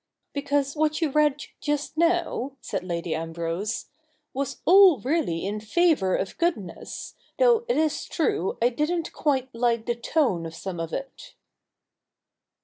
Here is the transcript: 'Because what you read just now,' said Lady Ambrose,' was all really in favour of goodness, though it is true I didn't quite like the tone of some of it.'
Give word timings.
'Because 0.33 0.75
what 0.75 0.99
you 0.99 1.11
read 1.11 1.43
just 1.59 1.95
now,' 1.95 2.53
said 2.59 2.83
Lady 2.83 3.13
Ambrose,' 3.13 3.89
was 4.33 4.59
all 4.65 4.97
really 4.97 5.45
in 5.45 5.59
favour 5.59 6.15
of 6.15 6.39
goodness, 6.39 7.13
though 7.37 7.65
it 7.67 7.77
is 7.77 8.05
true 8.05 8.57
I 8.63 8.69
didn't 8.69 9.13
quite 9.13 9.53
like 9.53 9.85
the 9.85 9.93
tone 9.93 10.47
of 10.47 10.55
some 10.55 10.79
of 10.79 10.91
it.' 10.91 11.35